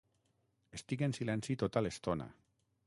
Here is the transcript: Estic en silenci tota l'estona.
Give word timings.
Estic 0.79 1.03
en 1.09 1.15
silenci 1.19 1.59
tota 1.65 1.87
l'estona. 1.87 2.31